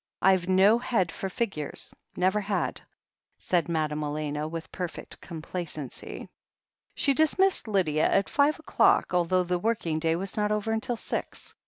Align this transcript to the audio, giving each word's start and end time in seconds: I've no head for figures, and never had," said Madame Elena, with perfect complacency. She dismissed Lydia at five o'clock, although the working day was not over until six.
I've 0.19 0.49
no 0.49 0.79
head 0.79 1.11
for 1.11 1.29
figures, 1.29 1.93
and 2.15 2.21
never 2.21 2.41
had," 2.41 2.81
said 3.37 3.69
Madame 3.69 4.03
Elena, 4.03 4.47
with 4.47 4.71
perfect 4.71 5.21
complacency. 5.21 6.27
She 6.95 7.13
dismissed 7.13 7.67
Lydia 7.67 8.09
at 8.09 8.27
five 8.27 8.57
o'clock, 8.57 9.13
although 9.13 9.43
the 9.43 9.59
working 9.59 9.99
day 9.99 10.15
was 10.15 10.35
not 10.35 10.51
over 10.51 10.71
until 10.71 10.95
six. 10.95 11.53